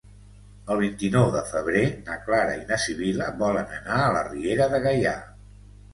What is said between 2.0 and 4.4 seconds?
na Clara i na Sibil·la volen anar a la